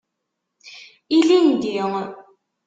[1.17, 1.71] Ilindi.